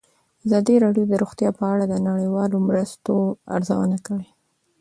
[0.45, 3.13] ازادي راډیو د روغتیا په اړه د نړیوالو مرستو
[3.55, 4.27] ارزونه کړې.